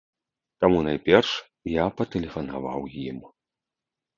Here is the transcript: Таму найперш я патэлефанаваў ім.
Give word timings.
Таму 0.63 0.79
найперш 0.87 1.29
я 1.73 1.85
патэлефанаваў 1.99 2.81
ім. 3.07 3.19